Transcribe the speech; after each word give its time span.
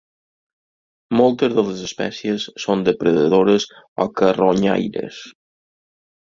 Moltes 1.19 1.53
de 1.57 1.65
les 1.67 1.83
espècies 1.89 2.47
són 2.65 2.83
depredadores 2.89 3.69
o 4.07 4.11
carronyaires. 4.25 5.25